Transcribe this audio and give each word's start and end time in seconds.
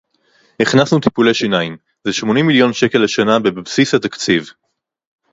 הכנסנו 0.61 0.99
טיפולי 0.99 1.33
שיניים; 1.33 1.77
זה 2.05 2.13
שמונים 2.13 2.47
מיליון 2.47 2.73
שקל 2.73 2.97
לשנה 2.99 3.39
בבסיס 3.39 3.93
התקציב 3.93 4.49